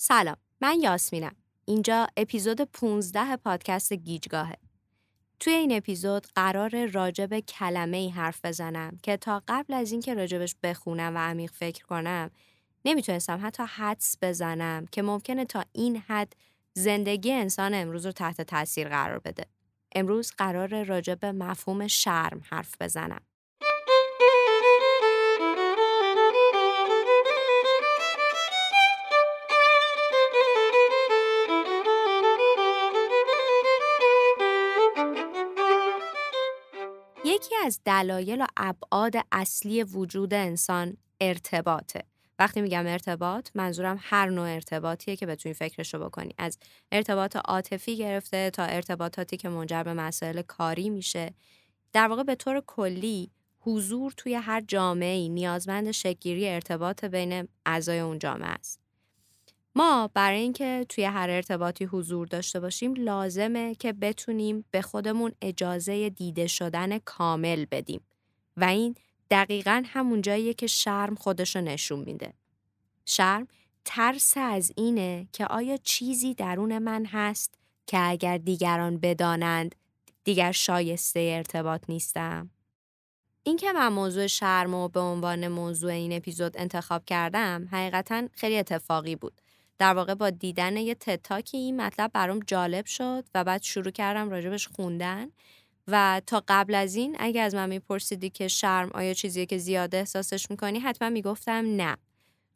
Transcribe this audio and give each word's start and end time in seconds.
سلام 0.00 0.36
من 0.60 0.80
یاسمینم 0.80 1.36
اینجا 1.64 2.06
اپیزود 2.16 2.60
15 2.60 3.36
پادکست 3.36 3.92
گیجگاهه 3.92 4.56
توی 5.40 5.52
این 5.52 5.76
اپیزود 5.76 6.26
قرار 6.34 6.86
راجب 6.86 7.40
کلمه 7.40 7.96
ای 7.96 8.08
حرف 8.08 8.44
بزنم 8.44 8.98
که 9.02 9.16
تا 9.16 9.42
قبل 9.48 9.74
از 9.74 9.92
اینکه 9.92 10.14
راجبش 10.14 10.54
بخونم 10.62 11.16
و 11.16 11.18
عمیق 11.18 11.50
فکر 11.50 11.84
کنم 11.84 12.30
نمی‌تونستم 12.84 13.40
حتی 13.42 13.62
حدس 13.62 14.16
بزنم 14.22 14.86
که 14.92 15.02
ممکنه 15.02 15.44
تا 15.44 15.64
این 15.72 15.96
حد 15.96 16.32
زندگی 16.74 17.32
انسان 17.32 17.74
امروز 17.74 18.06
رو 18.06 18.12
تحت 18.12 18.42
تاثیر 18.42 18.88
قرار 18.88 19.18
بده. 19.18 19.46
امروز 19.94 20.32
قرار 20.32 20.84
راجب 20.84 21.26
مفهوم 21.26 21.86
شرم 21.86 22.40
حرف 22.44 22.74
بزنم. 22.80 23.20
از 37.68 37.80
دلایل 37.84 38.40
و 38.40 38.46
ابعاد 38.56 39.14
اصلی 39.32 39.82
وجود 39.82 40.34
انسان 40.34 40.96
ارتباطه. 41.20 42.04
وقتی 42.38 42.60
میگم 42.60 42.86
ارتباط 42.86 43.50
منظورم 43.54 43.98
هر 44.00 44.30
نوع 44.30 44.48
ارتباطیه 44.48 45.16
که 45.16 45.26
بتونی 45.26 45.54
فکرشو 45.54 45.98
بکنی. 45.98 46.34
از 46.38 46.58
ارتباط 46.92 47.36
عاطفی 47.36 47.96
گرفته 47.96 48.50
تا 48.50 48.62
ارتباطاتی 48.62 49.36
که 49.36 49.48
منجر 49.48 49.82
به 49.82 49.94
مسائل 49.94 50.42
کاری 50.42 50.90
میشه. 50.90 51.34
در 51.92 52.08
واقع 52.08 52.22
به 52.22 52.34
طور 52.34 52.62
کلی 52.66 53.30
حضور 53.60 54.12
توی 54.16 54.34
هر 54.34 54.60
جامعه 54.60 55.16
ای 55.16 55.28
نیازمند 55.28 55.90
شکگیری 55.90 56.48
ارتباط 56.48 57.04
بین 57.04 57.48
اعضای 57.66 57.98
اون 57.98 58.18
جامعه 58.18 58.48
است. 58.48 58.87
ما 59.74 60.10
برای 60.14 60.40
اینکه 60.40 60.86
توی 60.88 61.04
هر 61.04 61.30
ارتباطی 61.30 61.84
حضور 61.84 62.26
داشته 62.26 62.60
باشیم 62.60 62.94
لازمه 62.94 63.74
که 63.74 63.92
بتونیم 63.92 64.64
به 64.70 64.82
خودمون 64.82 65.32
اجازه 65.42 66.08
دیده 66.10 66.46
شدن 66.46 66.98
کامل 66.98 67.64
بدیم 67.70 68.00
و 68.56 68.64
این 68.64 68.94
دقیقا 69.30 69.82
همون 69.86 70.22
جاییه 70.22 70.54
که 70.54 70.66
شرم 70.66 71.14
خودشو 71.14 71.60
نشون 71.60 71.98
میده. 71.98 72.32
شرم 73.04 73.48
ترس 73.84 74.36
از 74.36 74.72
اینه 74.76 75.28
که 75.32 75.46
آیا 75.46 75.76
چیزی 75.76 76.34
درون 76.34 76.78
من 76.78 77.04
هست 77.04 77.54
که 77.86 77.98
اگر 77.98 78.38
دیگران 78.38 78.98
بدانند 78.98 79.74
دیگر 80.24 80.52
شایسته 80.52 81.32
ارتباط 81.36 81.82
نیستم. 81.88 82.50
اینکه 83.42 83.72
من 83.72 83.88
موضوع 83.88 84.26
شرم 84.26 84.74
و 84.74 84.88
به 84.88 85.00
عنوان 85.00 85.48
موضوع 85.48 85.90
این 85.90 86.12
اپیزود 86.12 86.58
انتخاب 86.58 87.04
کردم 87.04 87.68
حقیقتا 87.72 88.28
خیلی 88.32 88.58
اتفاقی 88.58 89.16
بود. 89.16 89.40
در 89.78 89.94
واقع 89.94 90.14
با 90.14 90.30
دیدن 90.30 90.76
یه 90.76 90.94
تتاکی 90.94 91.56
این 91.56 91.80
مطلب 91.80 92.10
برام 92.14 92.40
جالب 92.46 92.86
شد 92.86 93.24
و 93.34 93.44
بعد 93.44 93.62
شروع 93.62 93.90
کردم 93.90 94.30
راجبش 94.30 94.68
خوندن 94.68 95.28
و 95.88 96.22
تا 96.26 96.42
قبل 96.48 96.74
از 96.74 96.94
این 96.94 97.16
اگه 97.18 97.40
از 97.40 97.54
من 97.54 97.68
میپرسیدی 97.68 98.30
که 98.30 98.48
شرم 98.48 98.90
آیا 98.94 99.14
چیزیه 99.14 99.46
که 99.46 99.58
زیاد 99.58 99.94
احساسش 99.94 100.50
می‌کنی 100.50 100.78
حتما 100.78 101.10
می‌گفتم 101.10 101.64
نه 101.76 101.96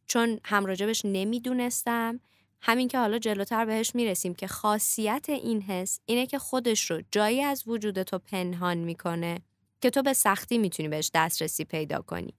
چون 0.06 0.40
هم 0.44 0.66
راجبش 0.66 1.04
نمی‌دونستم 1.04 2.20
همین 2.60 2.88
که 2.88 2.98
حالا 2.98 3.18
جلوتر 3.18 3.64
بهش 3.64 3.94
می‌رسیم 3.94 4.34
که 4.34 4.46
خاصیت 4.46 5.26
این 5.28 5.62
حس 5.62 6.00
اینه 6.06 6.26
که 6.26 6.38
خودش 6.38 6.90
رو 6.90 7.02
جایی 7.10 7.42
از 7.42 7.62
وجود 7.66 8.02
تو 8.02 8.18
پنهان 8.18 8.78
می‌کنه 8.78 9.38
که 9.80 9.90
تو 9.90 10.02
به 10.02 10.12
سختی 10.12 10.58
می‌تونی 10.58 10.88
بهش 10.88 11.10
دسترسی 11.14 11.64
پیدا 11.64 12.02
کنی. 12.02 12.34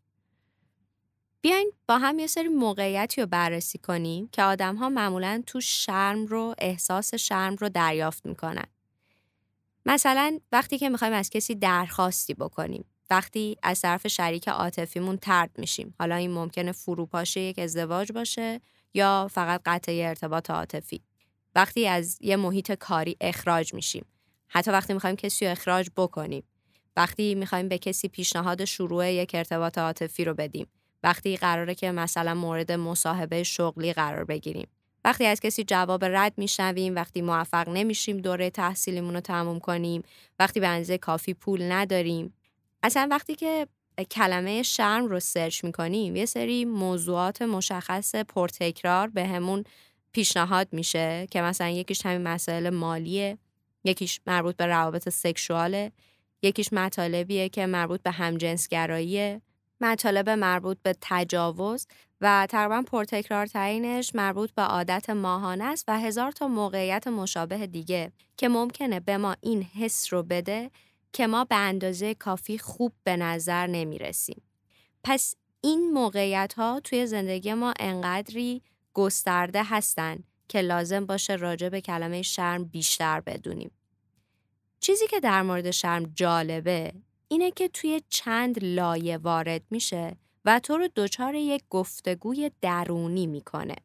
بیاین 1.43 1.71
با 1.87 1.97
هم 1.97 2.19
یه 2.19 2.27
سری 2.27 2.47
موقعیتی 2.47 3.21
رو 3.21 3.27
بررسی 3.27 3.77
کنیم 3.77 4.29
که 4.31 4.43
آدم 4.43 4.75
ها 4.75 4.89
معمولا 4.89 5.43
تو 5.47 5.61
شرم 5.61 6.25
رو 6.25 6.55
احساس 6.57 7.13
شرم 7.15 7.55
رو 7.55 7.69
دریافت 7.69 8.25
می‌کنن. 8.25 8.65
مثلا 9.85 10.39
وقتی 10.51 10.77
که 10.77 10.89
می‌خوایم 10.89 11.13
از 11.13 11.29
کسی 11.29 11.55
درخواستی 11.55 12.33
بکنیم 12.33 12.85
وقتی 13.09 13.57
از 13.63 13.81
طرف 13.81 14.07
شریک 14.07 14.47
عاطفیمون 14.47 15.17
ترد 15.17 15.51
میشیم. 15.57 15.95
حالا 15.99 16.15
این 16.15 16.31
ممکنه 16.31 16.71
فروپاشه 16.71 17.39
یک 17.39 17.59
ازدواج 17.59 18.11
باشه 18.11 18.61
یا 18.93 19.27
فقط 19.31 19.61
قطع 19.65 19.91
ارتباط 19.91 20.49
عاطفی. 20.49 21.01
وقتی 21.55 21.87
از 21.87 22.17
یه 22.21 22.35
محیط 22.35 22.71
کاری 22.71 23.17
اخراج 23.21 23.73
میشیم. 23.73 24.05
حتی 24.47 24.71
وقتی 24.71 24.93
می‌خوایم 24.93 25.15
کسی 25.15 25.45
رو 25.45 25.51
اخراج 25.51 25.89
بکنیم. 25.97 26.43
وقتی 26.95 27.35
می‌خوایم 27.35 27.67
به 27.67 27.77
کسی 27.77 28.07
پیشنهاد 28.07 28.65
شروع 28.65 29.11
یک 29.11 29.31
ارتباط 29.35 29.77
عاطفی 29.77 30.25
رو 30.25 30.33
بدیم. 30.33 30.67
وقتی 31.03 31.37
قراره 31.37 31.75
که 31.75 31.91
مثلا 31.91 32.33
مورد 32.33 32.71
مصاحبه 32.71 33.43
شغلی 33.43 33.93
قرار 33.93 34.23
بگیریم. 34.23 34.67
وقتی 35.05 35.25
از 35.25 35.39
کسی 35.39 35.63
جواب 35.63 36.05
رد 36.05 36.33
میشنویم 36.37 36.95
وقتی 36.95 37.21
موفق 37.21 37.69
نمیشیم 37.69 38.17
دوره 38.17 38.49
تحصیلیمون 38.49 39.13
رو 39.13 39.19
تموم 39.19 39.59
کنیم 39.59 40.03
وقتی 40.39 40.59
به 40.59 40.67
اندازه 40.67 40.97
کافی 40.97 41.33
پول 41.33 41.71
نداریم. 41.71 42.33
اصلا 42.83 43.07
وقتی 43.11 43.35
که 43.35 43.67
کلمه 44.11 44.63
شرم 44.63 45.05
رو 45.05 45.19
سرچ 45.19 45.63
می‌کنیم 45.63 46.15
یه 46.15 46.25
سری 46.25 46.65
موضوعات 46.65 47.41
مشخص 47.41 48.15
پرتکرار 48.15 49.07
به 49.07 49.27
همون 49.27 49.63
پیشنهاد 50.11 50.67
میشه 50.71 51.27
که 51.31 51.41
مثلا 51.41 51.69
یکیش 51.69 52.05
همین 52.05 52.27
مسائل 52.27 52.69
مالیه 52.69 53.37
یکیش 53.83 54.19
مربوط 54.27 54.55
به 54.55 54.65
روابط 54.65 55.09
سکشواله 55.09 55.91
یکیش 56.41 56.73
مطالبیه 56.73 57.49
که 57.49 57.65
مربوط 57.65 58.01
به 58.01 58.11
همجنسگراییه. 58.11 59.41
مطالب 59.83 60.29
مربوط 60.29 60.77
به 60.83 60.95
تجاوز 61.01 61.87
و 62.21 62.47
تقریبا 62.49 62.81
پرتکرارترینش 62.81 64.15
مربوط 64.15 64.51
به 64.51 64.61
عادت 64.61 65.09
ماهانه 65.09 65.63
است 65.63 65.85
و 65.87 65.99
هزار 65.99 66.31
تا 66.31 66.47
موقعیت 66.47 67.07
مشابه 67.07 67.67
دیگه 67.67 68.11
که 68.37 68.49
ممکنه 68.49 68.99
به 68.99 69.17
ما 69.17 69.35
این 69.41 69.63
حس 69.63 70.13
رو 70.13 70.23
بده 70.23 70.71
که 71.13 71.27
ما 71.27 71.45
به 71.45 71.55
اندازه 71.55 72.13
کافی 72.13 72.57
خوب 72.57 72.93
به 73.03 73.17
نظر 73.17 73.67
نمی 73.67 73.97
رسیم. 73.97 74.41
پس 75.03 75.35
این 75.61 75.91
موقعیت 75.93 76.53
ها 76.53 76.79
توی 76.83 77.07
زندگی 77.07 77.53
ما 77.53 77.73
انقدری 77.79 78.61
گسترده 78.93 79.63
هستن 79.63 80.23
که 80.47 80.61
لازم 80.61 81.05
باشه 81.05 81.35
راجع 81.35 81.69
به 81.69 81.81
کلمه 81.81 82.21
شرم 82.21 82.63
بیشتر 82.63 83.21
بدونیم. 83.21 83.71
چیزی 84.79 85.07
که 85.07 85.19
در 85.19 85.41
مورد 85.41 85.71
شرم 85.71 86.05
جالبه 86.15 86.93
اینه 87.33 87.51
که 87.51 87.67
توی 87.67 88.01
چند 88.09 88.63
لایه 88.63 89.17
وارد 89.17 89.61
میشه 89.69 90.15
و 90.45 90.59
تو 90.59 90.77
رو 90.77 90.87
دچار 90.95 91.35
یک 91.35 91.63
گفتگوی 91.69 92.51
درونی 92.61 93.27
می‌کنه. 93.27 93.75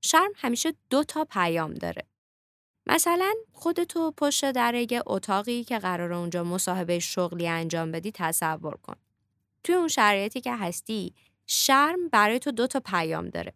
شرم 0.00 0.30
همیشه 0.34 0.74
دو 0.90 1.04
تا 1.04 1.24
پیام 1.24 1.74
داره. 1.74 2.04
مثلا 2.86 3.34
خودتو 3.52 4.10
پشت 4.16 4.52
در 4.52 4.86
اتاقی 5.06 5.64
که 5.64 5.78
قرار 5.78 6.12
اونجا 6.12 6.44
مصاحبه 6.44 6.98
شغلی 6.98 7.48
انجام 7.48 7.92
بدی 7.92 8.12
تصور 8.14 8.76
کن. 8.76 8.96
توی 9.64 9.74
اون 9.74 9.88
شرایطی 9.88 10.40
که 10.40 10.54
هستی 10.56 11.14
شرم 11.46 12.08
برای 12.08 12.38
تو 12.38 12.50
دو 12.50 12.66
تا 12.66 12.80
پیام 12.80 13.28
داره. 13.28 13.52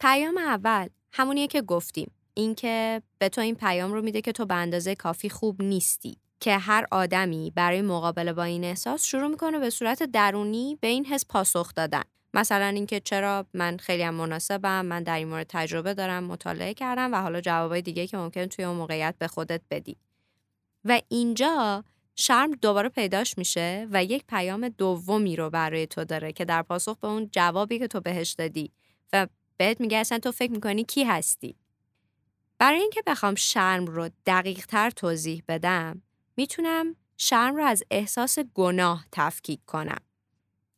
پیام 0.00 0.38
اول 0.38 0.88
همونیه 1.12 1.46
که 1.46 1.62
گفتیم 1.62 2.10
اینکه 2.34 3.02
به 3.18 3.28
تو 3.28 3.40
این 3.40 3.54
پیام 3.54 3.92
رو 3.92 4.02
میده 4.02 4.20
که 4.20 4.32
تو 4.32 4.46
به 4.46 4.54
اندازه 4.54 4.94
کافی 4.94 5.28
خوب 5.28 5.62
نیستی 5.62 6.16
که 6.42 6.58
هر 6.58 6.86
آدمی 6.90 7.52
برای 7.54 7.82
مقابله 7.82 8.32
با 8.32 8.44
این 8.44 8.64
احساس 8.64 9.04
شروع 9.04 9.28
می‌کنه 9.28 9.58
به 9.58 9.70
صورت 9.70 10.02
درونی 10.02 10.78
به 10.80 10.88
این 10.88 11.06
حس 11.06 11.26
پاسخ 11.26 11.74
دادن. 11.74 12.02
مثلا 12.34 12.66
اینکه 12.66 13.00
چرا 13.00 13.46
من 13.54 13.76
خیلی 13.76 14.02
هم 14.02 14.14
مناسبم 14.14 14.86
من 14.86 15.02
در 15.02 15.18
این 15.18 15.28
مورد 15.28 15.46
تجربه 15.48 15.94
دارم 15.94 16.24
مطالعه 16.24 16.74
کردم 16.74 17.14
و 17.14 17.16
حالا 17.16 17.40
جوابای 17.40 17.82
دیگه 17.82 18.06
که 18.06 18.16
ممکن 18.16 18.46
توی 18.46 18.64
اون 18.64 18.76
موقعیت 18.76 19.14
به 19.18 19.28
خودت 19.28 19.60
بدی. 19.70 19.96
و 20.84 21.00
اینجا 21.08 21.84
شرم 22.16 22.50
دوباره 22.50 22.88
پیداش 22.88 23.38
میشه 23.38 23.88
و 23.90 24.04
یک 24.04 24.24
پیام 24.28 24.68
دومی 24.68 25.36
رو 25.36 25.50
برای 25.50 25.86
تو 25.86 26.04
داره 26.04 26.32
که 26.32 26.44
در 26.44 26.62
پاسخ 26.62 26.98
به 26.98 27.08
اون 27.08 27.28
جوابی 27.32 27.78
که 27.78 27.86
تو 27.86 28.00
بهش 28.00 28.32
دادی 28.32 28.72
و 29.12 29.26
بهت 29.56 29.80
میگه 29.80 29.98
اصلا 29.98 30.18
تو 30.18 30.32
فکر 30.32 30.52
می‌کنی 30.52 30.84
کی 30.84 31.04
هستی. 31.04 31.56
برای 32.58 32.80
اینکه 32.80 33.02
بخوام 33.06 33.34
شرم 33.34 33.86
رو 33.86 34.10
دقیق 34.26 34.66
تر 34.66 34.90
توضیح 34.90 35.42
بدم 35.48 36.02
می‌تونم 36.36 36.96
شرم 37.16 37.56
رو 37.56 37.64
از 37.64 37.82
احساس 37.90 38.38
گناه 38.38 39.06
تفکیک 39.12 39.60
کنم. 39.66 40.00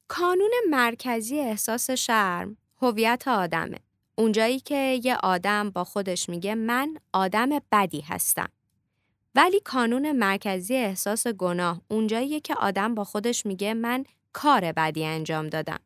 کانون 0.09 0.51
مرکزی 0.71 1.39
احساس 1.39 1.91
شرم 1.91 2.57
هویت 2.83 3.29
آدمه. 3.29 3.79
اونجایی 4.15 4.61
که 4.61 5.01
یه 5.05 5.17
آدم 5.17 5.71
با 5.71 5.85
خودش 5.85 6.29
میگه 6.29 6.55
من 6.55 6.97
آدم 7.13 7.49
بدی 7.73 8.01
هستم. 8.01 8.49
ولی 9.35 9.61
کانون 9.61 10.13
مرکزی 10.13 10.75
احساس 10.75 11.27
گناه 11.27 11.81
اونجاییه 11.89 12.41
که 12.41 12.55
آدم 12.55 12.95
با 12.95 13.05
خودش 13.05 13.47
میگه 13.47 13.75
من 13.75 14.05
کار 14.33 14.73
بدی 14.73 15.05
انجام 15.05 15.49
دادم. 15.49 15.81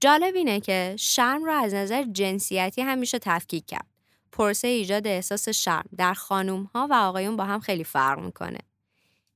جالب 0.00 0.34
اینه 0.34 0.60
که 0.60 0.94
شرم 0.98 1.44
رو 1.44 1.52
از 1.52 1.74
نظر 1.74 2.04
جنسیتی 2.04 2.82
همیشه 2.82 3.18
تفکیک 3.18 3.66
کرد. 3.66 3.86
پرسه 4.32 4.68
ایجاد 4.68 5.06
احساس 5.06 5.48
شرم 5.48 5.84
در 5.96 6.14
خانوم 6.14 6.62
ها 6.74 6.88
و 6.90 6.94
آقایون 6.94 7.36
با 7.36 7.44
هم 7.44 7.60
خیلی 7.60 7.84
فرق 7.84 8.18
می‌کنه. 8.18 8.58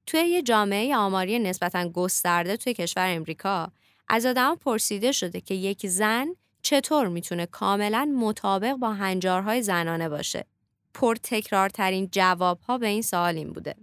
توی 0.06 0.20
یه 0.20 0.43
جامعه 0.43 0.97
آماری 0.97 1.38
نسبتا 1.38 1.88
گسترده 1.88 2.56
توی 2.56 2.75
کشور 2.75 3.06
امریکا 3.08 3.73
از 4.08 4.26
آدم 4.26 4.55
پرسیده 4.55 5.12
شده 5.12 5.41
که 5.41 5.55
یک 5.55 5.87
زن 5.87 6.26
چطور 6.62 7.08
می‌تونه 7.08 7.47
کاملا 7.47 8.14
مطابق 8.19 8.75
با 8.75 8.93
هنجارهای 8.93 9.62
زنانه 9.62 10.08
باشه. 10.08 10.47
پرتکرارترین 10.94 12.08
جواب 12.12 12.61
ها 12.61 12.79
به 12.79 12.87
این 12.87 13.03
سوال 13.03 13.37
این 13.37 13.53
بوده. 13.53 13.75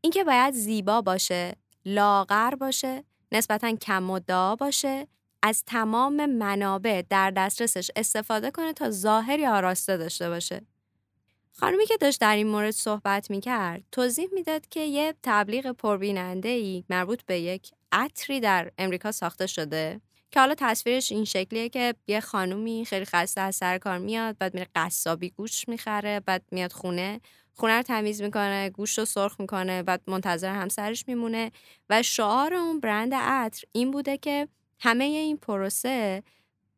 اینکه 0.00 0.24
باید 0.24 0.54
زیبا 0.54 1.00
باشه 1.00 1.56
لاغر 1.86 2.54
باشه 2.54 3.04
نسبتا 3.32 3.76
کم 3.76 4.02
مدعا 4.02 4.56
باشه 4.56 5.06
از 5.42 5.64
تمام 5.64 6.26
منابع 6.26 7.02
در 7.10 7.30
دسترسش 7.30 7.90
استفاده 7.96 8.50
کنه 8.50 8.72
تا 8.72 8.90
ظاهری 8.90 9.46
آراسته 9.46 9.96
داشته 9.96 10.28
باشه. 10.28 10.62
خانمی 11.60 11.86
که 11.86 11.96
داشت 11.96 12.20
در 12.20 12.36
این 12.36 12.46
مورد 12.46 12.70
صحبت 12.70 13.30
می‌کرد 13.30 13.82
توضیح 13.92 14.28
می‌داد 14.32 14.68
که 14.68 14.80
یه 14.80 15.14
تبلیغ 15.22 15.72
پربیننده 15.72 16.48
ای 16.48 16.84
مربوط 16.90 17.22
به 17.22 17.40
یک 17.40 17.70
عطری 17.92 18.40
در 18.40 18.70
امریکا 18.78 19.12
ساخته 19.12 19.46
شده 19.46 20.00
که 20.30 20.40
حالا 20.40 20.54
تصویرش 20.58 21.12
این 21.12 21.24
شکلیه 21.24 21.68
که 21.68 21.94
یه 22.06 22.20
خانومی 22.20 22.84
خیلی 22.84 23.04
خسته 23.04 23.40
از 23.40 23.56
سر 23.56 23.78
کار 23.78 23.98
میاد 23.98 24.38
بعد 24.38 24.54
میره 24.54 24.66
قصابی 24.74 25.30
گوش 25.30 25.68
می‌خره 25.68 26.20
بعد 26.20 26.42
میاد 26.50 26.72
خونه 26.72 27.20
خونه 27.54 27.76
رو 27.76 27.82
تمیز 27.82 28.22
می‌کنه 28.22 28.70
گوشت 28.70 28.98
رو 28.98 29.04
سرخ 29.04 29.40
می‌کنه 29.40 29.82
بعد 29.82 30.02
منتظر 30.06 30.54
همسرش 30.54 31.04
میمونه 31.08 31.52
و 31.90 32.02
شعار 32.02 32.54
اون 32.54 32.80
برند 32.80 33.14
عطر 33.14 33.64
این 33.72 33.90
بوده 33.90 34.18
که 34.18 34.48
همه 34.78 35.04
این 35.04 35.36
پروسه 35.36 36.22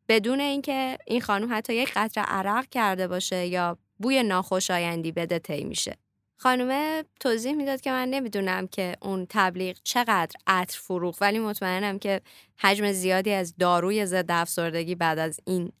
بدون 0.07 0.39
اینکه 0.39 0.97
این 1.07 1.21
خانم 1.21 1.47
حتی 1.51 1.73
یک 1.73 1.91
قطره 1.95 2.23
عرق 2.23 2.69
کرده 2.69 3.07
باشه 3.07 3.47
یا 3.47 3.77
بوی 3.97 4.23
ناخوشایندی 4.23 5.11
بده 5.11 5.39
طی 5.39 5.63
میشه. 5.63 5.97
خانومه 6.37 7.03
توضیح 7.19 7.53
می‌داد 7.53 7.81
که 7.81 7.91
من 7.91 8.09
نمی‌دونم 8.09 8.67
که 8.67 8.95
اون 9.01 9.25
تبلیغ 9.29 9.77
چقدر 9.83 10.35
عطر 10.47 10.79
فروخ 10.79 11.17
ولی 11.21 11.39
مطمئنم 11.39 11.99
که 11.99 12.21
حجم 12.59 12.91
زیادی 12.91 13.31
از 13.31 13.55
داروی 13.59 14.05
ضد 14.05 14.31
افسردگی 14.31 14.95
بعد 14.95 15.19
از 15.19 15.39
این 15.45 15.71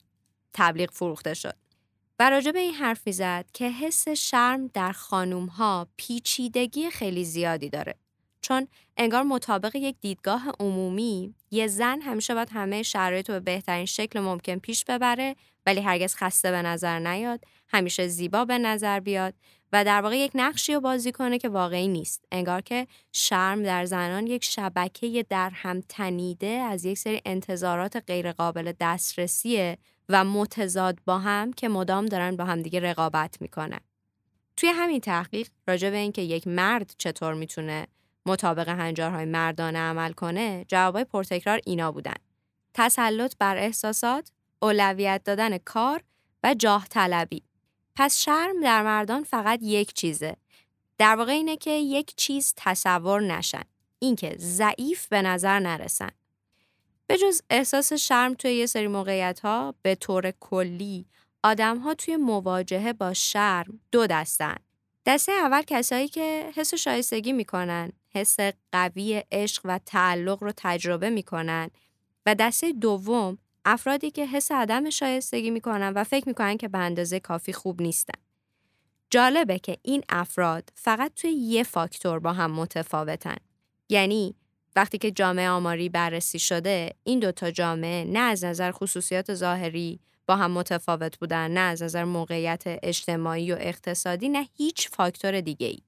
تبلیغ 0.53 0.91
فروخته 0.91 1.33
شد. 1.33 1.55
و 2.19 2.29
راجع 2.29 2.51
به 2.51 2.59
این 2.59 2.73
حرف 2.73 3.07
می‌زد 3.07 3.45
که 3.53 3.69
حس 3.69 4.09
شرم 4.09 4.67
در 4.67 4.91
خانوم 4.91 5.45
ها 5.45 5.87
پیچیدگی 5.97 6.89
خیلی 6.89 7.25
زیادی 7.25 7.69
داره. 7.69 7.95
چون 8.43 8.67
انگار 8.97 9.23
مطابق 9.23 9.75
یک 9.75 9.95
دیدگاه 10.01 10.49
عمومی 10.59 11.33
یه 11.51 11.67
زن 11.67 12.01
همیشه 12.01 12.33
باید 12.33 12.49
همه 12.51 12.83
شرایط 12.83 13.29
رو 13.29 13.33
به 13.33 13.39
بهترین 13.39 13.85
شکل 13.85 14.19
ممکن 14.19 14.55
پیش 14.59 14.85
ببره 14.85 15.35
ولی 15.65 15.81
هرگز 15.81 16.15
خسته 16.15 16.51
به 16.51 16.61
نظر 16.61 16.99
نیاد 16.99 17.43
همیشه 17.67 18.07
زیبا 18.07 18.45
به 18.45 18.57
نظر 18.57 18.99
بیاد 18.99 19.33
و 19.73 19.83
در 19.83 20.01
واقع 20.01 20.17
یک 20.17 20.31
نقشی 20.35 20.73
رو 20.73 20.79
بازی 20.79 21.11
کنه 21.11 21.37
که 21.37 21.49
واقعی 21.49 21.87
نیست. 21.87 22.25
انگار 22.31 22.61
که 22.61 22.87
شرم 23.11 23.63
در 23.63 23.85
زنان 23.85 24.27
یک 24.27 24.43
شبکه 24.43 25.25
در 25.29 25.49
هم 25.49 25.81
تنیده 25.89 26.47
از 26.47 26.85
یک 26.85 26.97
سری 26.97 27.21
انتظارات 27.25 28.03
غیرقابل 28.07 28.73
دسترسیه 28.79 29.77
و 30.09 30.23
متضاد 30.23 30.99
با 31.05 31.19
هم 31.19 31.53
که 31.53 31.69
مدام 31.69 32.05
دارن 32.05 32.35
با 32.35 32.45
همدیگه 32.45 32.79
رقابت 32.79 33.41
می‌کنن. 33.41 33.79
توی 34.57 34.69
همین 34.69 34.99
تحقیق 34.99 35.47
راجع 35.67 35.89
به 35.89 35.97
اینکه 35.97 36.21
یک 36.21 36.47
مرد 36.47 36.95
چطور 36.97 37.33
می‌تونه 37.33 37.87
مطابق 38.25 38.69
هنجارهای 38.69 39.25
مردانه 39.25 39.79
عمل 39.79 40.11
کنه 40.11 40.65
جوابای 40.67 41.03
پرتکرار 41.03 41.59
اینا 41.65 41.91
بودن. 41.91 42.15
تسلط 42.73 43.35
بر 43.39 43.57
احساسات 43.57 44.31
اولویت 44.61 45.21
دادن 45.25 45.57
کار 45.57 46.03
و 46.43 46.53
جاه 46.53 46.87
طلبی. 46.87 47.43
پس 47.95 48.19
شرم 48.19 48.61
در 48.61 48.83
مردان 48.83 49.23
فقط 49.23 49.59
یک 49.61 49.93
چیزه. 49.93 50.35
در 50.97 51.15
واقع 51.15 51.31
اینه 51.31 51.57
که 51.57 51.71
یک 51.71 52.13
چیز 52.15 52.53
تصور 52.57 53.21
نشن. 53.21 53.63
اینکه 53.99 54.35
ضعیف 54.39 55.07
به 55.07 55.21
نظر 55.21 55.59
نرسن. 55.59 56.09
به 57.07 57.17
جز 57.17 57.41
احساس 57.49 57.93
شرم 57.93 58.33
توی 58.33 58.53
یه 58.53 58.65
سری 58.65 58.87
موقعیت 58.87 59.39
ها 59.39 59.75
به 59.81 59.95
طور 59.95 60.31
کلی 60.31 61.05
آدم 61.43 61.77
ها 61.77 61.93
توی 61.93 62.15
مواجهه 62.17 62.93
با 62.93 63.13
شرم 63.13 63.79
دو 63.91 64.07
دستن. 64.07 64.55
دسته 65.05 65.31
اول 65.31 65.61
کسایی 65.61 66.07
که 66.07 66.51
حس 66.55 66.73
شایستگی 66.73 67.33
می‌کنن 67.33 67.91
حس 68.09 68.37
قوی 68.71 69.23
عشق 69.31 69.61
و 69.65 69.79
تعلق 69.85 70.43
رو 70.43 70.51
تجربه 70.57 71.09
می‌کنن 71.09 71.69
و 72.25 72.35
دسته 72.35 72.71
دوم 72.71 73.37
افرادی 73.65 74.11
که 74.11 74.25
حس 74.25 74.51
عدم 74.51 74.89
شایستگی 74.89 75.51
می‌کنن 75.51 75.93
و 75.93 76.03
فکر 76.03 76.27
می‌کنن 76.27 76.57
که 76.57 76.67
به 76.67 76.77
اندازه 76.77 77.19
کافی 77.19 77.53
خوب 77.53 77.81
نیستن. 77.81 78.19
جالبه 79.09 79.59
که 79.59 79.77
این 79.81 80.03
افراد 80.09 80.69
فقط 80.75 81.11
توی 81.15 81.31
یه 81.31 81.63
فاکتور 81.63 82.19
با 82.19 82.33
هم 82.33 82.51
متفاوتن. 82.51 83.37
یعنی 83.89 84.35
وقتی 84.75 84.97
که 84.97 85.11
جامعه 85.11 85.49
آماری 85.49 85.89
بررسی 85.89 86.39
شده 86.39 86.95
این 87.03 87.19
دوتا 87.19 87.51
جامعه 87.51 88.03
نه 88.03 88.19
از 88.19 88.43
نظر 88.43 88.71
خصوصیات 88.71 89.33
ظاهری 89.33 89.99
با 90.27 90.35
هم 90.35 90.51
متفاوت 90.51 91.19
بودن 91.19 91.51
نه 91.51 91.59
از 91.59 91.83
نظر 91.83 92.03
موقعیت 92.03 92.63
اجتماعی 92.65 93.51
و 93.51 93.57
اقتصادی 93.59 94.29
نه 94.29 94.47
هیچ 94.57 94.89
فاکتور 94.89 95.41
دیگه 95.41 95.67
ای. 95.67 95.79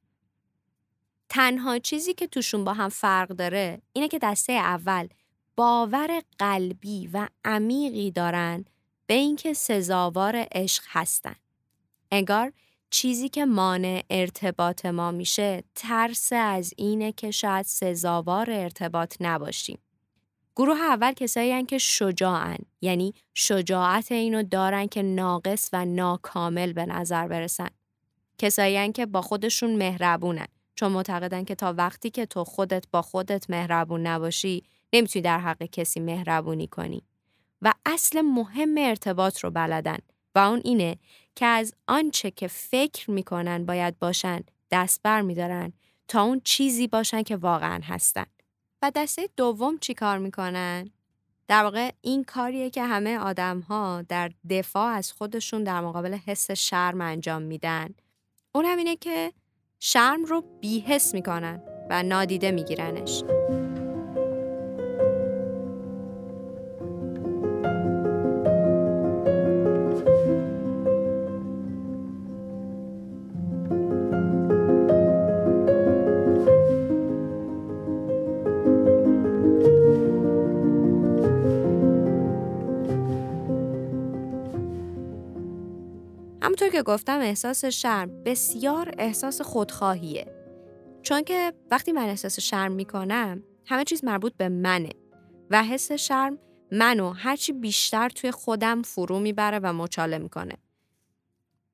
تنها 1.30 1.80
چیزی 1.80 2.14
که 2.14 2.28
توشون 2.28 2.64
با 2.64 2.74
هم 2.74 2.90
فرق 2.90 3.30
داره 3.30 3.82
اینه 3.94 4.08
که 4.08 4.20
دسته 4.20 4.54
اول 4.54 5.08
باور 5.56 6.22
قلبی 6.40 7.10
و 7.14 7.28
عمیقی 7.46 8.12
دارن 8.12 8.66
به 9.08 9.14
اینکه 9.14 9.54
سزاوار 9.54 10.48
عشق 10.52 10.84
هستن. 10.88 11.36
انگار 12.12 12.54
چیزی 12.96 13.30
که 13.30 13.46
مانع 13.46 14.04
ارتباط 14.10 14.86
ما 14.86 15.12
میشه 15.12 15.64
ترس 15.76 16.34
از 16.34 16.74
اینه 16.78 17.12
که 17.12 17.32
شاید 17.32 17.66
سزاوار 17.66 18.52
ارتباط 18.52 19.16
نباشیم. 19.20 19.80
گروه 20.56 20.82
اول 20.82 21.14
کسایی 21.14 21.66
که 21.66 21.78
شجاعن 21.78 22.58
یعنی 22.82 23.14
شجاعت 23.34 24.12
اینو 24.12 24.44
دارن 24.44 24.88
که 24.88 25.02
ناقص 25.02 25.70
و 25.74 25.86
ناکامل 25.86 26.74
به 26.74 26.86
نظر 26.86 27.28
برسن. 27.28 27.70
کسایی 28.38 28.92
که 28.92 29.06
با 29.06 29.22
خودشون 29.22 29.76
مهربونن 29.76 30.48
چون 30.76 30.92
معتقدن 30.92 31.44
که 31.44 31.56
تا 31.56 31.74
وقتی 31.74 32.10
که 32.10 32.26
تو 32.26 32.44
خودت 32.44 32.86
با 32.92 33.02
خودت 33.02 33.50
مهربون 33.50 34.08
نباشی 34.08 34.64
نمی‌تونی 34.94 35.24
در 35.24 35.40
حق 35.40 35.64
کسی 35.64 36.00
مهربونی 36.00 36.68
کنی 36.68 37.04
و 37.62 37.74
اصل 37.86 38.22
مهم 38.22 38.78
ارتباط 38.78 39.40
رو 39.40 39.52
بلدن 39.52 39.98
و 40.36 40.40
اون 40.40 40.62
اینه 40.64 40.98
که 41.36 41.46
از 41.46 41.74
آنچه 41.88 42.32
که 42.32 42.48
فکر 42.48 43.12
می‌کنن 43.12 43.66
باید 43.66 44.00
باشن 44.00 44.40
دست 44.72 45.02
بر 45.04 45.22
میدارن 45.22 45.74
تا 46.08 46.24
اون 46.24 46.42
چیزی 46.44 46.88
باشن 46.88 47.24
که 47.24 47.36
واقعا 47.36 47.80
هستن 47.84 48.26
و 48.82 48.92
دسته 48.96 49.30
دوم 49.38 49.78
چی 49.78 49.94
کار 49.94 50.18
می‌کنن؟ 50.18 50.90
در 51.48 51.64
واقع 51.64 51.92
این 52.02 52.24
کاریه 52.24 52.70
که 52.70 52.84
همه 52.84 53.18
آدم 53.18 53.60
ها 53.60 54.02
در 54.02 54.32
دفاع 54.50 54.88
از 54.94 55.12
خودشون 55.12 55.64
در 55.64 55.82
مقابل 55.82 56.14
حس 56.14 56.52
شرم 56.52 57.02
انجام 57.02 57.42
میدن 57.42 57.90
اون 58.56 58.66
همینه 58.66 58.96
که 58.96 59.34
شرم 59.80 60.26
رو 60.26 60.42
بیحس 60.62 61.14
می‌کنن 61.14 61.62
و 61.90 62.04
نادیده 62.04 62.52
میگیرنش. 62.52 63.24
که 86.76 86.84
گفتم 86.84 87.20
احساس 87.20 87.66
شرم 87.66 88.24
بسیار 88.24 88.92
احساس 88.98 89.42
خودخواهیه. 89.42 90.26
چون 91.02 91.24
که 91.24 91.54
وقتی 91.72 91.92
من 91.92 92.10
احساس 92.10 92.40
شرم 92.40 92.72
می‌کنم 92.72 93.44
همه 93.66 93.84
چیز 93.84 94.04
مربوط 94.04 94.34
به 94.38 94.50
منه 94.50 94.90
و 95.50 95.64
حس 95.64 95.92
شرم 95.92 96.38
منو 96.72 97.14
هرچی 97.14 97.54
بیشتر 97.54 98.10
توی 98.10 98.32
خودم 98.32 98.82
فرو 98.82 99.20
می‌بره 99.20 99.60
و 99.60 99.74
مچاله 99.74 100.18
می‌کنه. 100.18 100.54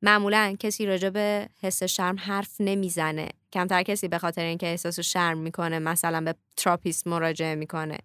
معمولا 0.02 0.56
کسی 0.60 0.86
راجع 0.86 1.10
به 1.10 1.50
حس 1.62 1.84
شرم 1.84 2.16
حرف 2.20 2.56
نمی‌زنه. 2.60 3.30
کمتر 3.54 3.84
کسی 3.84 4.08
به 4.08 4.18
خاطر 4.18 4.44
اینکه 4.44 4.68
احساس 4.68 5.00
شرم 5.00 5.38
می‌کنه 5.38 5.80
مثلا 5.80 6.22
به 6.22 6.36
تراپیست 6.58 7.08
مراجعه 7.08 7.56
می‌کنه. 7.56 7.98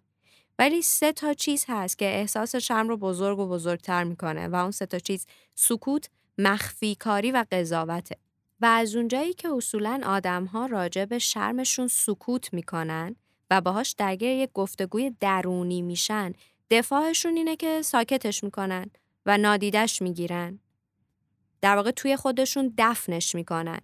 ولی 0.58 0.82
سه 0.82 1.12
تا 1.12 1.34
چیز 1.34 1.64
هست 1.68 1.98
که 1.98 2.04
احساس 2.04 2.56
شرم 2.56 2.88
رو 2.88 2.96
بزرگ 2.96 3.38
و 3.38 3.48
بزرگتر 3.48 4.04
می‌کنه 4.04 4.48
و 4.48 4.54
اون 4.54 4.70
سه 4.70 4.86
تا 4.86 4.98
چیز 4.98 5.26
سکوت 5.54 6.10
مخفی 6.38 6.94
کاری 6.94 7.32
و 7.32 7.44
قضاوته. 7.52 8.16
و 8.60 8.66
از 8.66 8.96
اونجایی 8.96 9.34
که 9.34 9.48
اصولا 9.48 10.00
آدم 10.04 10.44
ها 10.44 10.66
راجع 10.66 11.04
به 11.04 11.18
شرمشون 11.18 11.88
سکوت 11.88 12.54
می‌کنن 12.54 13.16
و 13.50 13.60
باهاش 13.60 13.92
درگیر 13.92 14.30
یک 14.30 14.50
گفتگوی 14.54 15.12
درونی 15.20 15.82
میشن 15.82 16.32
دفاعشون 16.70 17.36
اینه 17.36 17.56
که 17.56 17.82
ساکتش 17.82 18.44
می‌کنن 18.44 18.90
و 19.26 19.38
نادیدش 19.38 20.02
می‌گیرن. 20.02 20.58
در 21.60 21.76
واقع 21.76 21.90
توی 21.90 22.16
خودشون 22.16 22.74
دفنش 22.78 23.34
می‌کنن. 23.34 23.80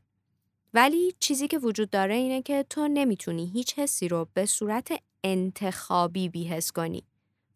ولی 0.74 1.14
چیزی 1.20 1.48
که 1.48 1.58
وجود 1.58 1.90
داره 1.90 2.14
اینه 2.14 2.42
که 2.42 2.64
تو 2.70 2.88
نمی‌تونی 2.88 3.50
هیچ 3.54 3.78
حسی 3.78 4.08
رو 4.08 4.28
به 4.34 4.46
صورت 4.46 4.92
انتخابی 5.24 6.28
بیهس 6.28 6.72
کنی. 6.72 7.04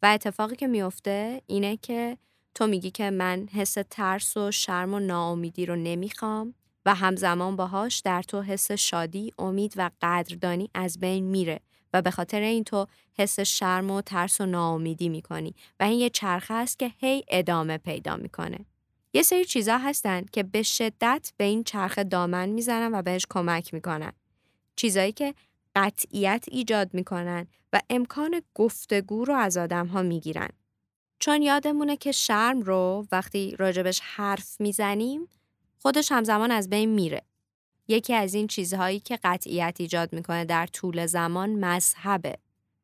و 0.01 0.05
اتفاقی 0.05 0.55
که 0.55 0.67
میفته 0.67 1.41
اینه 1.45 1.77
که 1.77 2.17
تو 2.57 2.67
میگی 2.67 2.91
که 2.91 3.09
من 3.09 3.47
حس 3.53 3.77
ترس 3.89 4.37
و 4.37 4.51
شرم 4.51 4.93
و 4.93 4.99
ناامیدی 4.99 5.65
رو 5.65 5.75
نمی‌خوام 5.75 6.53
و 6.85 6.95
همزمان 6.95 7.55
باهاش 7.55 7.99
در 7.99 8.21
تو 8.21 8.41
حس 8.41 8.71
شادی، 8.71 9.33
امید 9.39 9.73
و 9.77 9.91
قدردانی 10.01 10.69
از 10.73 10.99
بین 10.99 11.25
میره 11.25 11.59
و 11.93 12.01
به 12.01 12.11
خاطر 12.11 12.41
این 12.41 12.63
تو 12.63 12.87
حس 13.17 13.39
شرم 13.39 13.91
و 13.91 14.01
ترس 14.01 14.41
و 14.41 14.45
ناامیدی 14.45 15.09
می‌کنی 15.09 15.55
و 15.79 15.83
این 15.83 15.99
یه 15.99 16.09
چرخه 16.09 16.53
است 16.53 16.79
که 16.79 16.91
هی 16.97 17.23
ادامه 17.27 17.77
پیدا 17.77 18.15
می‌کنه. 18.15 18.57
یه 19.13 19.21
سری 19.21 19.45
چیزا 19.45 19.77
هستن 19.77 20.25
که 20.31 20.43
به 20.43 20.63
شدت 20.63 21.33
به 21.37 21.43
این 21.43 21.63
چرخه 21.63 22.03
دامن 22.03 22.49
می‌زنن 22.49 22.99
و 22.99 23.01
بهش 23.01 23.25
کمک 23.29 23.73
می‌کنن. 23.73 24.11
چیزایی 24.75 25.11
که 25.11 25.33
قطعیت 25.75 26.45
ایجاد 26.51 26.93
می‌کنن 26.93 27.47
و 27.73 27.81
امکان 27.89 28.41
گفتگو 28.55 29.25
رو 29.25 29.33
از 29.33 29.57
آدم 29.57 29.87
ها 29.87 30.01
می‌گیرن. 30.01 30.49
چون 31.19 31.41
یادمونه 31.41 31.97
که 31.97 32.11
شرم 32.11 32.61
رو 32.61 33.07
وقتی 33.11 33.55
راجبش 33.59 33.99
حرف 34.03 34.61
می‌زنیم 34.61 35.27
خودش 35.79 36.11
همزمان 36.11 36.51
از 36.51 36.69
بین 36.69 36.89
میره. 36.89 37.21
یکی 37.87 38.13
از 38.13 38.33
این 38.33 38.47
چیزهایی 38.47 38.99
که 38.99 39.19
قطعیت 39.23 39.75
ایجاد 39.79 40.13
می‌کنه 40.13 40.45
در 40.45 40.67
طول 40.67 41.05
زمان 41.05 41.49
مذهبه. 41.49 42.37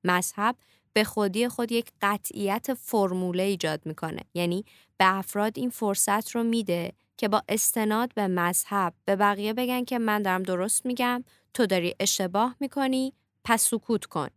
مذهب 0.03 0.55
به 0.93 1.03
خودی 1.03 1.47
خود 1.47 1.71
یک 1.71 1.91
قطعیت 2.01 2.73
فرموله 2.73 3.43
ایجاد 3.43 3.85
می‌کنه. 3.85 4.21
یعنی 4.33 4.65
به 4.97 5.17
افراد 5.17 5.53
این 5.55 5.69
فرصت 5.69 6.31
رو 6.31 6.43
میده 6.43 6.93
که 7.17 7.27
با 7.27 7.43
استناد 7.49 8.13
به 8.13 8.27
مذهب 8.27 8.93
به 9.05 9.15
بقیه 9.15 9.53
بگن 9.53 9.83
که 9.83 9.99
من 9.99 10.21
دارم 10.21 10.43
درست 10.43 10.85
میگم 10.85 11.23
تو 11.53 11.65
داری 11.65 11.95
اشتباه 11.99 12.55
می‌کنی 12.59 13.13
پس 13.43 13.61
سکوت 13.63 14.05
کن. 14.05 14.27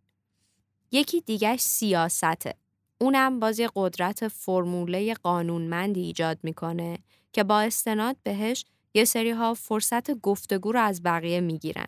یکی 0.93 1.21
دیگه 1.21 1.57
سیاسته. 1.57 2.55
اونم 2.99 3.41
باز 3.41 3.59
یه 3.59 3.71
قدرت 3.75 4.29
فرموله 4.29 5.15
قانونمندی 5.15 6.01
ایجاد 6.01 6.39
می‌کنه 6.43 6.99
که 7.33 7.45
با 7.45 7.61
استناد 7.61 8.17
بهش 8.23 8.65
یه 8.95 9.05
سری 9.05 9.31
ها 9.31 9.55
فرصت 9.55 10.21
گفتگو 10.21 10.73
رو 10.73 10.81
از 10.81 11.03
بقیه 11.03 11.41
می‌گیرن. 11.41 11.87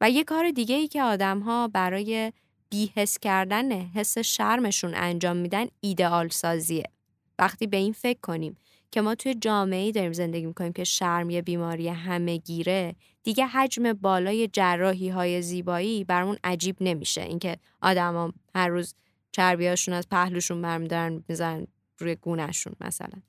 و 0.00 0.10
یه 0.10 0.24
کار 0.24 0.50
دیگه 0.50 0.74
ای 0.74 0.88
که 0.88 1.02
آدم 1.02 1.40
ها 1.40 1.68
برای 1.68 2.32
بیحس 2.70 3.18
کردن 3.18 3.72
حس 3.72 4.18
شرمشون 4.18 4.94
انجام 4.94 5.36
میدن 5.36 5.66
ایدئال 5.80 6.28
سازیه. 6.28 6.84
وقتی 7.38 7.66
به 7.66 7.76
این 7.76 7.92
فکر 7.92 8.20
کنیم 8.20 8.56
که 8.90 9.00
ما 9.00 9.14
توی 9.14 9.34
جامعه 9.34 9.92
داریم 9.92 10.12
زندگی 10.12 10.46
می‌کنیم 10.46 10.72
که 10.72 10.84
شرم 10.84 11.30
یه 11.30 11.42
بیماری 11.42 11.88
همه 11.88 12.36
گیره 12.36 12.94
دیگه 13.22 13.46
حجم 13.46 13.92
بالای 13.92 14.48
جراحی 14.48 15.08
های 15.08 15.42
زیبایی 15.42 16.04
برمون 16.04 16.36
عجیب 16.44 16.76
نمیشه 16.80 17.22
اینکه 17.22 17.56
آدما 17.82 18.32
هر 18.54 18.68
روز 18.68 18.94
چربیاشون 19.32 19.94
از 19.94 20.08
پهلوشون 20.08 20.62
برمیدارن 20.62 21.24
میزن 21.28 21.66
روی 21.98 22.14
گونهشون 22.14 22.72
مثلا 22.80 23.22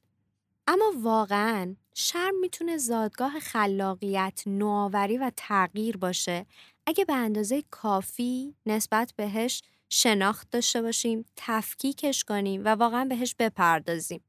اما 0.67 0.93
واقعا 1.01 1.75
شرم 1.95 2.39
می‌تونه 2.39 2.77
زادگاه 2.77 3.39
خلاقیت، 3.39 4.43
نوآوری 4.45 5.17
و 5.17 5.31
تغییر 5.37 5.97
باشه 5.97 6.45
اگه 6.85 7.05
به 7.05 7.13
اندازه 7.13 7.63
کافی 7.71 8.55
نسبت 8.65 9.13
بهش 9.15 9.61
شناخت 9.89 10.49
داشته 10.49 10.81
باشیم، 10.81 11.25
تفکیکش 11.35 12.23
کنیم 12.23 12.65
و 12.65 12.67
واقعا 12.67 13.05
بهش 13.05 13.35
بپردازیم. 13.39 14.23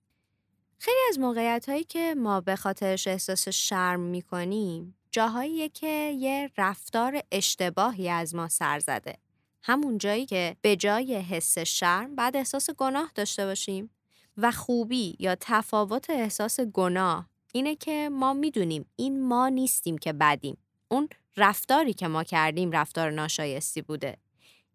خیلی 0.78 0.98
از 1.08 1.18
موقعیت 1.18 1.68
هایی 1.68 1.84
که 1.84 2.14
ما 2.14 2.40
به 2.40 2.56
خاطرش 2.56 3.08
احساس 3.08 3.48
شرم 3.48 4.00
می‌کنیم 4.00 4.96
جاهاییه 5.10 5.68
که 5.68 6.14
یه 6.18 6.50
رفتار 6.58 7.22
اشتباهی 7.32 8.08
از 8.08 8.34
ما 8.34 8.48
سر 8.48 8.78
زده. 8.78 9.23
همون 9.66 9.98
جایی 9.98 10.26
که 10.26 10.56
به 10.62 10.76
جای 10.76 11.14
حس 11.14 11.58
شرم 11.58 12.14
بعد 12.14 12.36
احساس 12.36 12.70
گناه 12.70 13.10
داشته 13.14 13.46
باشیم 13.46 13.90
و 14.36 14.50
خوبی 14.50 15.16
یا 15.18 15.36
تفاوت 15.40 16.10
احساس 16.10 16.60
گناه 16.60 17.28
اینه 17.52 17.76
که 17.76 18.08
ما 18.12 18.32
می‌دونیم 18.32 18.86
این 18.96 19.22
ما 19.22 19.48
نیستیم 19.48 19.98
که 19.98 20.12
بدیم. 20.12 20.56
اون 20.88 21.08
رفتاری 21.36 21.92
که 21.92 22.08
ما 22.08 22.24
کردیم 22.24 22.72
رفتار 22.72 23.10
ناشایستی 23.10 23.82
بوده. 23.82 24.16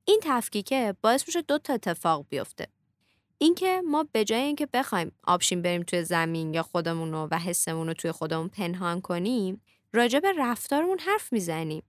این 0.05 0.19
تفکیکه 0.23 0.95
باعث 1.01 1.27
میشه 1.27 1.41
دو 1.41 1.57
تا 1.57 1.73
اتفاق 1.73 2.25
بیفته. 2.29 2.67
اینکه 3.37 3.81
ما 3.85 4.05
به 4.11 4.23
جای 4.23 4.41
اینکه 4.41 4.67
بخوایم 4.73 5.11
آبشین 5.23 5.61
بریم 5.61 5.83
توی 5.83 6.03
زمین 6.03 6.53
یا 6.53 6.63
خودمون 6.63 7.11
رو 7.11 7.27
و 7.31 7.39
حسمون 7.39 7.87
رو 7.87 7.93
توی 7.93 8.11
خودمون 8.11 8.47
پنهان 8.47 9.01
کنیم 9.01 9.61
راجع 9.93 10.19
رفتارمون 10.37 10.99
حرف 10.99 11.33
می‌زنیم 11.33 11.83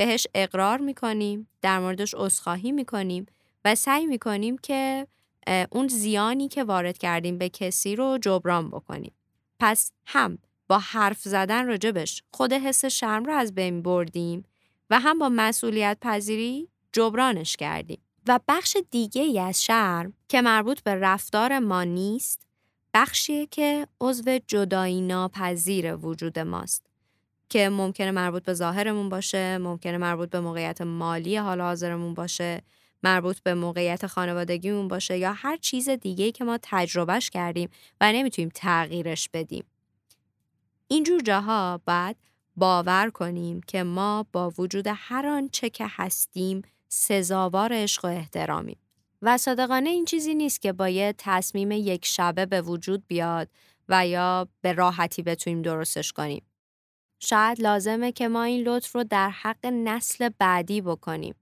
بهش 0.00 0.26
اقرار 0.34 0.78
می‌کنیم 0.78 1.48
در 1.62 1.78
موردش 1.78 2.14
عذرخواهی 2.14 2.72
می‌کنیم 2.72 3.26
و 3.64 3.74
سعی 3.74 4.06
می‌کنیم 4.06 4.58
که 4.58 5.06
اون 5.70 5.88
زیانی 5.88 6.48
که 6.48 6.64
وارد 6.64 6.98
کردیم 6.98 7.38
به 7.38 7.48
کسی 7.48 7.96
رو 7.96 8.18
جبران 8.22 8.70
بکنیم. 8.70 9.12
پس 9.58 9.92
هم 10.06 10.38
با 10.68 10.78
حرف 10.78 11.22
زدن 11.22 11.66
راجبش 11.66 12.22
خود 12.32 12.52
حس 12.52 12.84
شرم 12.84 13.24
رو 13.24 13.32
از 13.32 13.54
بین 13.54 13.82
بردیم 13.82 14.44
و 14.90 15.00
هم 15.00 15.18
با 15.18 15.28
مسئولیت 15.28 15.98
پذیری 16.00 16.68
جبرانش 16.92 17.56
کردیم. 17.56 18.00
و 18.28 18.40
بخش 18.48 18.76
دیگه 18.90 19.22
ای 19.22 19.40
از 19.40 19.64
شرم 19.64 20.12
که 20.28 20.42
مربوط 20.42 20.82
به 20.82 20.94
رفتار 20.94 21.58
ما 21.58 21.84
نیست 21.84 22.46
بخشیه 22.94 23.46
که 23.46 23.86
عضو 24.00 24.38
جدایی 24.46 25.00
ناپذیر 25.00 25.96
وجود 25.96 26.38
ماست. 26.38 26.89
که 27.50 27.68
ممکنه 27.68 28.10
مربوط 28.10 28.42
به 28.42 28.54
ظاهرمون 28.54 29.08
باشه 29.08 29.58
ممکنه 29.58 29.98
مربوط 29.98 30.30
به 30.30 30.40
موقعیت 30.40 30.80
مالی 30.80 31.36
حال 31.36 31.60
حاضرمون 31.60 32.14
باشه 32.14 32.62
مربوط 33.02 33.40
به 33.40 33.54
موقعیت 33.54 34.06
خانوادگیمون 34.06 34.88
باشه 34.88 35.18
یا 35.18 35.32
هر 35.32 35.56
چیز 35.56 35.88
دیگه 35.88 36.32
که 36.32 36.44
ما 36.44 36.58
تجربهش 36.62 37.30
کردیم 37.30 37.68
و 38.00 38.12
نمی‌تونیم 38.12 38.50
تغییرش 38.54 39.28
بدیم 39.28 39.64
اینجور 40.88 41.20
جاها 41.20 41.80
باید 41.86 42.16
باور 42.56 43.10
کنیم 43.10 43.60
که 43.60 43.82
ما 43.82 44.26
با 44.32 44.52
وجود 44.58 44.84
هر 44.94 45.26
آنچه 45.26 45.70
که 45.70 45.86
هستیم 45.88 46.62
سزاوار 46.88 47.72
عشق 47.72 48.04
و 48.04 48.08
احترامیم. 48.08 48.78
و 49.22 49.38
صادقانه 49.38 49.90
این 49.90 50.04
چیزی 50.04 50.34
نیست 50.34 50.62
که 50.62 50.72
با 50.72 50.88
یه 50.88 51.14
تصمیم 51.18 51.70
یک 51.70 52.06
شبه 52.06 52.46
به 52.46 52.62
وجود 52.62 53.06
بیاد 53.06 53.48
و 53.88 54.06
یا 54.06 54.48
به 54.62 54.72
راحتی 54.72 55.22
بتونیم 55.22 55.62
درستش 55.62 56.12
کنیم. 56.12 56.42
شاید 57.20 57.60
لازمه 57.60 58.12
که 58.12 58.28
ما 58.28 58.42
این 58.42 58.68
لطف 58.68 58.94
رو 58.94 59.04
در 59.04 59.30
حق 59.30 59.66
نسل 59.66 60.30
بعدی 60.38 60.80
بکنیم. 60.80 61.34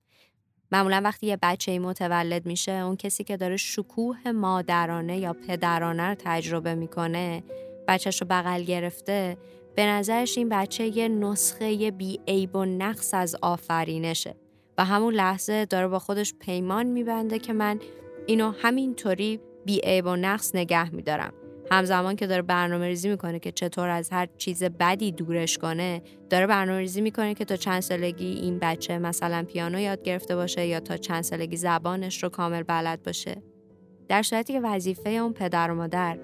معمولا 0.72 1.00
وقتی 1.04 1.26
یه 1.26 1.38
بچه 1.42 1.78
متولد 1.78 2.46
میشه 2.46 2.72
اون 2.72 2.96
کسی 2.96 3.24
که 3.24 3.36
داره 3.36 3.56
شکوه 3.56 4.30
مادرانه 4.30 5.18
یا 5.18 5.32
پدرانه 5.32 6.02
رو 6.02 6.14
تجربه 6.18 6.74
می‌کنه 6.74 7.42
بچهش 7.88 8.20
رو 8.22 8.26
بغل 8.30 8.62
گرفته 8.62 9.36
به 9.76 9.86
نظرش 9.86 10.38
این 10.38 10.48
بچه 10.48 10.86
یه 10.86 11.08
نسخه 11.08 11.90
بی 11.90 12.20
عیب 12.28 12.56
و 12.56 12.64
نقص 12.64 13.14
از 13.14 13.36
آفرینشه 13.42 14.34
و 14.78 14.84
همون 14.84 15.14
لحظه 15.14 15.64
داره 15.64 15.88
با 15.88 15.98
خودش 15.98 16.34
پیمان 16.34 16.86
میبنده 16.86 17.38
که 17.38 17.52
من 17.52 17.80
اینو 18.26 18.52
همینطوری 18.62 19.40
بی 19.64 19.80
عیب 19.84 20.06
و 20.06 20.16
نقص 20.16 20.54
نگه 20.54 20.94
میدارم 20.94 21.32
همزمان 21.70 22.16
که 22.16 22.26
داره 22.26 22.42
برنامه 22.42 22.86
ریزی 22.86 23.08
می‌کنه 23.08 23.38
که 23.38 23.52
چطور 23.52 23.88
از 23.88 24.10
هر 24.10 24.28
چیز 24.38 24.64
بدی 24.64 25.12
دورش 25.12 25.58
کنه 25.58 26.02
داره 26.30 26.46
برنامه 26.46 26.78
ریزی 26.78 27.00
می‌کنه 27.00 27.34
که 27.34 27.44
تا 27.44 27.56
چند 27.56 27.80
سالگی 27.80 28.26
این 28.26 28.58
بچه 28.58 28.98
مثلا 28.98 29.44
پیانو 29.48 29.80
یاد 29.80 30.02
گرفته 30.02 30.36
باشه 30.36 30.66
یا 30.66 30.80
تا 30.80 30.96
چند 30.96 31.22
سالگی 31.22 31.56
زبانش 31.56 32.22
رو 32.22 32.28
کامل 32.28 32.62
بلد 32.62 33.02
باشه. 33.02 33.42
در 34.08 34.22
صورتی 34.22 34.52
که 34.52 34.60
وظیفه 34.60 35.10
اون 35.10 35.32
پدر 35.32 35.70
و 35.70 35.74
مادر 35.74 36.18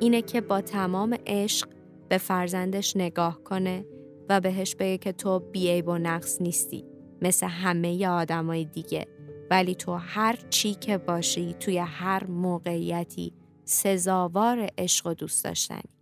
اینه 0.00 0.22
که 0.22 0.40
با 0.40 0.60
تمام 0.60 1.16
عشق 1.26 1.68
به 2.08 2.18
فرزندش 2.18 2.96
نگاه 2.96 3.44
کنه 3.44 3.84
و 4.28 4.40
بهش 4.40 4.74
بگه 4.74 4.98
که 4.98 5.12
تو 5.12 5.38
بیعیب 5.38 5.88
و 5.88 5.98
نقص 5.98 6.42
نیستی. 6.42 6.84
مثل 7.22 7.46
همه 7.46 8.06
آدمای 8.06 8.64
دیگه. 8.64 9.06
ولی 9.50 9.74
تو 9.74 9.92
هر 9.94 10.38
چی 10.50 10.74
که 10.74 10.98
باشی 10.98 11.54
توی 11.60 11.78
هر 11.78 12.24
موقعیتی 12.24 13.32
سزاوار 13.64 14.70
عشق 14.78 15.06
و 15.06 15.14
دوست 15.14 15.44
داشتنی. 15.44 15.93